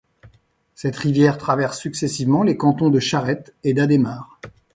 [0.73, 4.39] Cette rivière traverse successivement les cantons de Charette et d’Adhémar.